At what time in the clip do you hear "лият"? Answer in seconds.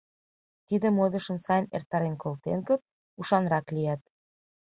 3.75-4.01